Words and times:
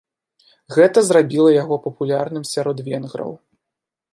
Гэта 0.75 1.03
зрабіла 1.09 1.51
яго 1.57 1.75
папулярным 1.85 2.49
сярод 2.53 2.77
венграў. 2.89 3.31